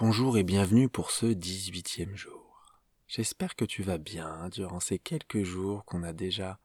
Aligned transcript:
Bonjour 0.00 0.38
et 0.38 0.44
bienvenue 0.44 0.88
pour 0.88 1.10
ce 1.10 1.26
18e 1.26 2.14
jour. 2.14 2.64
J'espère 3.08 3.56
que 3.56 3.64
tu 3.64 3.82
vas 3.82 3.98
bien 3.98 4.48
durant 4.48 4.78
ces 4.78 5.00
quelques 5.00 5.42
jours 5.42 5.84
qu'on 5.84 6.04
a 6.04 6.12
déjà 6.12 6.60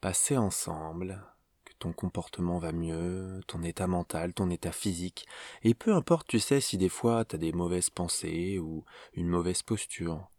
passés 0.00 0.38
ensemble, 0.38 1.22
que 1.66 1.74
ton 1.78 1.92
comportement 1.92 2.58
va 2.58 2.72
mieux, 2.72 3.42
ton 3.46 3.62
état 3.62 3.86
mental, 3.86 4.32
ton 4.32 4.48
état 4.48 4.72
physique, 4.72 5.26
et 5.62 5.74
peu 5.74 5.92
importe 5.92 6.26
tu 6.26 6.40
sais 6.40 6.62
si 6.62 6.78
des 6.78 6.88
fois 6.88 7.26
tu 7.26 7.36
as 7.36 7.38
des 7.38 7.52
mauvaises 7.52 7.90
pensées 7.90 8.58
ou 8.58 8.86
une 9.12 9.28
mauvaise 9.28 9.60
posture. 9.60 10.30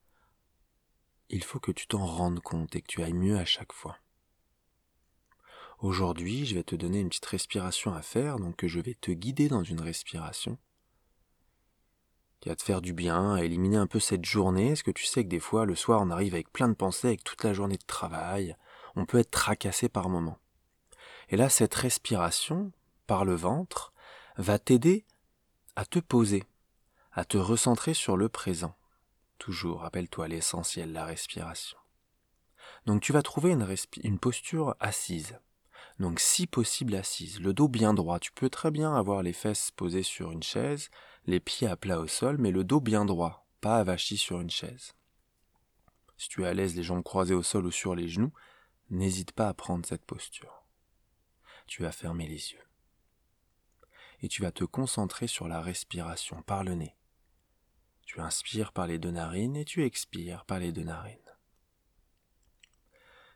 Il 1.30 1.44
faut 1.44 1.60
que 1.60 1.72
tu 1.72 1.86
t'en 1.86 2.08
rendes 2.08 2.40
compte 2.40 2.76
et 2.76 2.82
que 2.82 2.88
tu 2.88 3.04
ailles 3.04 3.14
mieux 3.14 3.38
à 3.38 3.46
chaque 3.46 3.72
fois. 3.72 4.00
Aujourd'hui, 5.78 6.48
je 6.48 6.56
vais 6.56 6.64
te 6.64 6.76
donner 6.76 7.02
une 7.02 7.10
petite 7.10 7.28
respiration 7.28 7.94
à 7.94 8.02
faire, 8.02 8.40
donc 8.40 8.66
je 8.66 8.80
vais 8.80 8.96
te 8.96 9.12
guider 9.12 9.48
dans 9.48 9.64
une 9.64 9.82
respiration 9.82 10.58
qui 12.42 12.50
va 12.50 12.56
te 12.56 12.64
faire 12.64 12.82
du 12.82 12.94
bien, 12.94 13.36
à 13.36 13.44
éliminer 13.44 13.78
un 13.78 13.88
peu 13.88 14.00
cette 14.00 14.26
journée. 14.26 14.72
Est-ce 14.72 14.84
que 14.84 14.92
tu 14.92 15.06
sais 15.06 15.24
que 15.24 15.30
des 15.30 15.40
fois, 15.40 15.66
le 15.66 15.76
soir, 15.76 16.02
on 16.02 16.10
arrive 16.10 16.34
avec 16.34 16.52
plein 16.52 16.68
de 16.68 16.74
pensées, 16.74 17.08
avec 17.08 17.24
toute 17.24 17.44
la 17.44 17.54
journée 17.54 17.78
de 17.78 17.86
travail, 17.86 18.56
on 18.96 19.06
peut 19.06 19.20
être 19.20 19.32
tracassé 19.32 19.88
par 19.88 20.10
moments. 20.10 20.40
Et 21.30 21.38
là, 21.38 21.50
cette 21.50 21.76
respiration, 21.76 22.72
par 23.06 23.26
le 23.26 23.36
ventre, 23.36 23.94
va 24.38 24.58
t'aider 24.58 25.06
à 25.76 25.86
te 25.86 26.00
poser, 26.00 26.44
à 27.14 27.26
te 27.26 27.38
recentrer 27.38 27.94
sur 27.94 28.18
le 28.18 28.28
présent. 28.28 28.76
Toujours, 29.38 29.82
rappelle-toi 29.82 30.28
l'essentiel, 30.28 30.92
la 30.92 31.06
respiration. 31.06 31.78
Donc 32.86 33.02
tu 33.02 33.14
vas 33.14 33.22
trouver 33.22 33.52
une, 33.52 33.68
une 34.04 34.20
posture 34.20 34.76
assise. 34.80 35.40
Donc 36.00 36.20
si 36.20 36.48
possible 36.48 36.96
assise, 36.96 37.40
le 37.40 37.54
dos 37.54 37.68
bien 37.68 37.94
droit. 37.94 38.20
Tu 38.20 38.32
peux 38.32 38.50
très 38.50 38.72
bien 38.72 38.96
avoir 38.96 39.22
les 39.22 39.34
fesses 39.34 39.72
posées 39.72 40.04
sur 40.04 40.32
une 40.32 40.44
chaise, 40.44 40.90
les 41.26 41.40
pieds 41.40 41.68
à 41.68 41.76
plat 41.76 42.00
au 42.00 42.08
sol, 42.08 42.38
mais 42.38 42.52
le 42.52 42.64
dos 42.64 42.80
bien 42.80 43.06
droit, 43.06 43.48
pas 43.62 43.78
avachi 43.78 44.18
sur 44.18 44.42
une 44.42 44.50
chaise. 44.50 44.94
Si 46.18 46.30
tu 46.30 46.44
es 46.44 46.48
à 46.48 46.54
l'aise 46.54 46.76
les 46.76 46.84
jambes 46.84 47.04
croisées 47.04 47.34
au 47.34 47.44
sol 47.44 47.66
ou 47.66 47.72
sur 47.72 47.96
les 47.96 48.08
genoux, 48.08 48.34
n'hésite 48.90 49.32
pas 49.32 49.48
à 49.48 49.54
prendre 49.54 49.86
cette 49.86 50.06
posture. 50.06 50.64
Tu 51.68 51.82
vas 51.82 51.92
fermer 51.92 52.28
les 52.28 52.52
yeux. 52.52 52.68
Et 54.22 54.28
tu 54.28 54.42
vas 54.42 54.52
te 54.52 54.64
concentrer 54.64 55.28
sur 55.28 55.48
la 55.48 55.62
respiration 55.62 56.42
par 56.44 56.64
le 56.64 56.76
nez. 56.76 56.96
Tu 58.06 58.20
inspires 58.20 58.72
par 58.72 58.88
les 58.88 59.00
deux 59.00 59.12
narines 59.12 59.56
et 59.56 59.66
tu 59.66 59.84
expires 59.86 60.46
par 60.46 60.60
les 60.60 60.72
deux 60.72 60.84
narines. 60.84 61.18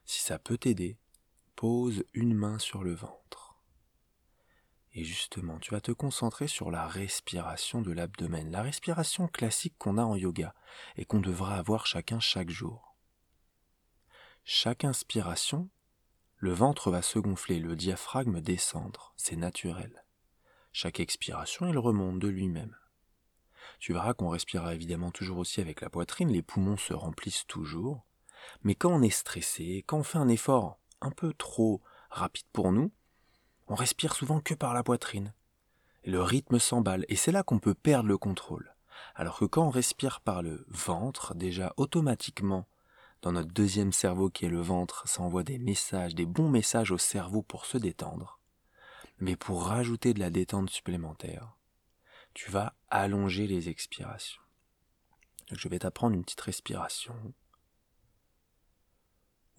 Si 0.05 0.21
ça 0.21 0.37
peut 0.37 0.57
t'aider, 0.57 0.99
pose 1.55 2.03
une 2.13 2.33
main 2.33 2.59
sur 2.59 2.83
le 2.83 2.93
ventre. 2.93 3.44
Et 4.97 5.03
justement, 5.03 5.59
tu 5.59 5.71
vas 5.71 5.81
te 5.81 5.91
concentrer 5.91 6.47
sur 6.47 6.71
la 6.71 6.87
respiration 6.87 7.81
de 7.81 7.91
l'abdomen, 7.91 8.49
la 8.49 8.61
respiration 8.61 9.27
classique 9.27 9.75
qu'on 9.77 9.97
a 9.97 10.03
en 10.03 10.15
yoga 10.15 10.55
et 10.95 11.03
qu'on 11.03 11.19
devra 11.19 11.57
avoir 11.57 11.85
chacun 11.85 12.21
chaque 12.21 12.49
jour. 12.49 12.95
Chaque 14.45 14.85
inspiration, 14.85 15.69
le 16.37 16.53
ventre 16.53 16.91
va 16.91 17.01
se 17.01 17.19
gonfler, 17.19 17.59
le 17.59 17.75
diaphragme 17.75 18.39
descendre, 18.39 19.13
c'est 19.17 19.35
naturel. 19.35 20.05
Chaque 20.71 21.01
expiration, 21.01 21.67
il 21.67 21.77
remonte 21.77 22.19
de 22.19 22.29
lui-même. 22.29 22.75
Tu 23.79 23.91
verras 23.91 24.13
qu'on 24.13 24.29
respirera 24.29 24.75
évidemment 24.75 25.11
toujours 25.11 25.39
aussi 25.39 25.59
avec 25.59 25.81
la 25.81 25.89
poitrine, 25.89 26.31
les 26.31 26.41
poumons 26.41 26.77
se 26.77 26.93
remplissent 26.93 27.47
toujours, 27.47 28.05
mais 28.63 28.75
quand 28.75 28.93
on 28.93 29.01
est 29.01 29.09
stressé, 29.09 29.83
quand 29.87 29.97
on 29.97 30.03
fait 30.03 30.19
un 30.19 30.29
effort 30.29 30.79
un 31.01 31.11
peu 31.11 31.33
trop 31.33 31.81
rapide 32.09 32.47
pour 32.53 32.71
nous, 32.71 32.93
on 33.67 33.75
respire 33.75 34.13
souvent 34.13 34.39
que 34.39 34.53
par 34.53 34.73
la 34.73 34.83
poitrine. 34.83 35.33
le 36.03 36.21
rythme 36.21 36.59
s'emballe, 36.59 37.03
et 37.07 37.15
c'est 37.15 37.31
là 37.31 37.41
qu'on 37.41 37.57
peut 37.57 37.73
perdre 37.73 38.07
le 38.07 38.17
contrôle. 38.17 38.75
Alors 39.15 39.39
que 39.39 39.45
quand 39.45 39.65
on 39.65 39.71
respire 39.71 40.21
par 40.21 40.43
le 40.43 40.63
ventre, 40.69 41.33
déjà 41.33 41.73
automatiquement, 41.77 42.67
dans 43.23 43.31
notre 43.31 43.51
deuxième 43.51 43.91
cerveau 43.91 44.29
qui 44.29 44.45
est 44.45 44.49
le 44.49 44.61
ventre, 44.61 45.07
ça 45.07 45.23
envoie 45.23 45.43
des 45.43 45.57
messages, 45.57 46.13
des 46.13 46.27
bons 46.27 46.49
messages 46.49 46.91
au 46.91 46.99
cerveau 46.99 47.41
pour 47.41 47.65
se 47.65 47.79
détendre. 47.79 48.39
Mais 49.17 49.35
pour 49.35 49.65
rajouter 49.65 50.13
de 50.13 50.19
la 50.19 50.29
détente 50.29 50.69
supplémentaire, 50.69 51.55
tu 52.35 52.51
vas 52.51 52.75
allonger 52.89 53.47
les 53.47 53.69
expirations. 53.69 54.41
je 55.51 55.67
vais 55.69 55.79
t'apprendre 55.79 56.15
une 56.15 56.23
petite 56.23 56.41
respiration 56.41 57.15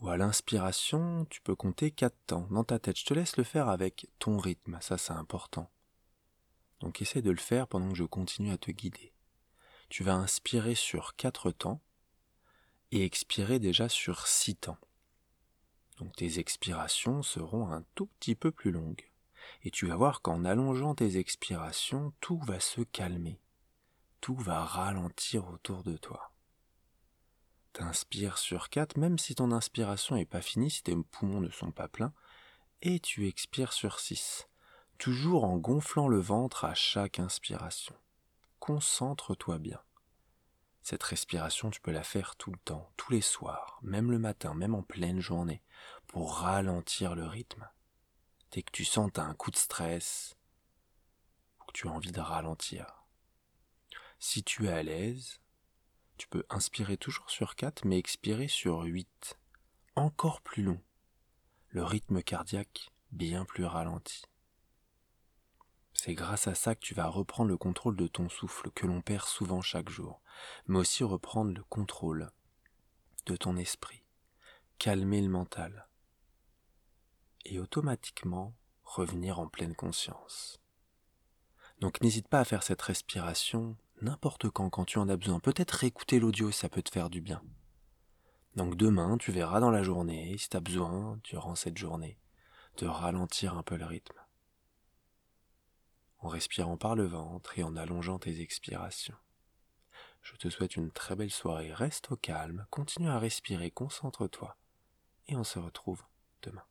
ou 0.00 0.08
à 0.08 0.16
l'inspiration, 0.16 1.26
tu 1.30 1.40
peux 1.40 1.54
compter 1.54 1.90
quatre 1.90 2.18
temps 2.26 2.46
dans 2.50 2.64
ta 2.64 2.78
tête. 2.78 2.98
Je 2.98 3.04
te 3.04 3.14
laisse 3.14 3.36
le 3.36 3.44
faire 3.44 3.68
avec 3.68 4.08
ton 4.18 4.38
rythme, 4.38 4.78
ça 4.80 4.98
c'est 4.98 5.12
important. 5.12 5.70
Donc 6.80 7.00
essaie 7.00 7.22
de 7.22 7.30
le 7.30 7.36
faire 7.38 7.66
pendant 7.66 7.88
que 7.88 7.96
je 7.96 8.04
continue 8.04 8.52
à 8.52 8.58
te 8.58 8.70
guider. 8.70 9.12
Tu 9.88 10.02
vas 10.04 10.14
inspirer 10.14 10.74
sur 10.74 11.16
quatre 11.16 11.50
temps 11.50 11.80
et 12.90 13.04
expirer 13.04 13.58
déjà 13.58 13.88
sur 13.88 14.26
six 14.26 14.56
temps. 14.56 14.78
Donc 15.98 16.14
tes 16.16 16.38
expirations 16.38 17.22
seront 17.22 17.68
un 17.68 17.84
tout 17.94 18.06
petit 18.06 18.34
peu 18.34 18.50
plus 18.50 18.72
longues. 18.72 19.10
Et 19.62 19.70
tu 19.70 19.86
vas 19.86 19.96
voir 19.96 20.20
qu'en 20.22 20.44
allongeant 20.44 20.94
tes 20.94 21.16
expirations, 21.16 22.12
tout 22.20 22.38
va 22.40 22.60
se 22.60 22.82
calmer. 22.82 23.40
Tout 24.20 24.36
va 24.36 24.64
ralentir 24.64 25.48
autour 25.48 25.84
de 25.84 25.96
toi. 25.96 26.35
T'inspires 27.76 28.38
sur 28.38 28.70
4, 28.70 28.96
même 28.96 29.18
si 29.18 29.34
ton 29.34 29.52
inspiration 29.52 30.16
n'est 30.16 30.24
pas 30.24 30.40
finie, 30.40 30.70
si 30.70 30.82
tes 30.82 30.96
poumons 30.96 31.42
ne 31.42 31.50
sont 31.50 31.72
pas 31.72 31.88
pleins, 31.88 32.14
et 32.80 33.00
tu 33.00 33.28
expires 33.28 33.74
sur 33.74 34.00
6, 34.00 34.48
toujours 34.96 35.44
en 35.44 35.58
gonflant 35.58 36.08
le 36.08 36.18
ventre 36.18 36.64
à 36.64 36.72
chaque 36.72 37.18
inspiration. 37.18 37.94
Concentre-toi 38.60 39.58
bien. 39.58 39.78
Cette 40.80 41.02
respiration, 41.02 41.68
tu 41.68 41.82
peux 41.82 41.90
la 41.90 42.02
faire 42.02 42.36
tout 42.36 42.50
le 42.50 42.56
temps, 42.64 42.90
tous 42.96 43.12
les 43.12 43.20
soirs, 43.20 43.78
même 43.82 44.10
le 44.10 44.18
matin, 44.18 44.54
même 44.54 44.74
en 44.74 44.82
pleine 44.82 45.20
journée, 45.20 45.62
pour 46.06 46.36
ralentir 46.36 47.14
le 47.14 47.26
rythme. 47.26 47.68
Dès 48.52 48.62
que 48.62 48.72
tu 48.72 48.86
sens 48.86 49.10
un 49.16 49.34
coup 49.34 49.50
de 49.50 49.56
stress, 49.56 50.34
ou 51.60 51.64
que 51.66 51.72
tu 51.72 51.88
as 51.88 51.92
envie 51.92 52.12
de 52.12 52.20
ralentir. 52.20 53.04
Si 54.18 54.42
tu 54.42 54.64
es 54.64 54.72
à 54.72 54.82
l'aise, 54.82 55.42
tu 56.16 56.28
peux 56.28 56.44
inspirer 56.50 56.96
toujours 56.96 57.30
sur 57.30 57.56
4 57.56 57.84
mais 57.84 57.98
expirer 57.98 58.48
sur 58.48 58.82
8. 58.82 59.38
Encore 59.94 60.40
plus 60.40 60.62
long. 60.62 60.80
Le 61.68 61.84
rythme 61.84 62.22
cardiaque 62.22 62.90
bien 63.12 63.44
plus 63.44 63.64
ralenti. 63.64 64.22
C'est 65.92 66.14
grâce 66.14 66.46
à 66.46 66.54
ça 66.54 66.74
que 66.74 66.80
tu 66.80 66.94
vas 66.94 67.08
reprendre 67.08 67.50
le 67.50 67.56
contrôle 67.56 67.96
de 67.96 68.06
ton 68.06 68.28
souffle 68.28 68.70
que 68.70 68.86
l'on 68.86 69.00
perd 69.00 69.24
souvent 69.24 69.62
chaque 69.62 69.88
jour, 69.88 70.20
mais 70.66 70.78
aussi 70.78 71.04
reprendre 71.04 71.52
le 71.52 71.64
contrôle 71.64 72.30
de 73.24 73.36
ton 73.36 73.56
esprit, 73.56 74.04
calmer 74.78 75.22
le 75.22 75.28
mental 75.28 75.88
et 77.44 77.58
automatiquement 77.58 78.54
revenir 78.84 79.38
en 79.38 79.48
pleine 79.48 79.74
conscience. 79.74 80.60
Donc 81.80 82.00
n'hésite 82.00 82.28
pas 82.28 82.40
à 82.40 82.44
faire 82.44 82.62
cette 82.62 82.82
respiration 82.82 83.76
n'importe 84.00 84.50
quand, 84.50 84.70
quand 84.70 84.84
tu 84.84 84.98
en 84.98 85.08
as 85.08 85.16
besoin. 85.16 85.40
Peut-être 85.40 85.72
réécouter 85.72 86.18
l'audio, 86.18 86.50
ça 86.50 86.68
peut 86.68 86.82
te 86.82 86.90
faire 86.90 87.10
du 87.10 87.20
bien. 87.20 87.42
Donc 88.54 88.76
demain, 88.76 89.18
tu 89.18 89.32
verras 89.32 89.60
dans 89.60 89.70
la 89.70 89.82
journée, 89.82 90.36
si 90.38 90.48
tu 90.48 90.56
as 90.56 90.60
besoin, 90.60 91.20
durant 91.24 91.54
cette 91.54 91.76
journée, 91.76 92.18
de 92.78 92.86
ralentir 92.86 93.56
un 93.56 93.62
peu 93.62 93.76
le 93.76 93.84
rythme. 93.84 94.18
En 96.18 96.28
respirant 96.28 96.76
par 96.76 96.96
le 96.96 97.06
ventre 97.06 97.58
et 97.58 97.62
en 97.62 97.76
allongeant 97.76 98.18
tes 98.18 98.40
expirations. 98.40 99.16
Je 100.22 100.34
te 100.36 100.48
souhaite 100.48 100.76
une 100.76 100.90
très 100.90 101.14
belle 101.14 101.30
soirée, 101.30 101.72
reste 101.72 102.10
au 102.10 102.16
calme, 102.16 102.66
continue 102.70 103.08
à 103.08 103.18
respirer, 103.18 103.70
concentre-toi, 103.70 104.56
et 105.28 105.36
on 105.36 105.44
se 105.44 105.58
retrouve 105.58 106.02
demain. 106.42 106.64